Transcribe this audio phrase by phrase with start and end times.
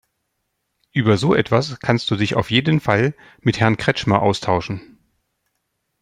[0.93, 4.97] Über so etwas kannst du dich auf jeden Fall mit Herrn Kretschmer austauschen.